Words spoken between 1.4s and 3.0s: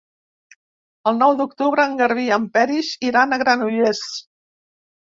d'octubre en Garbí i en Peris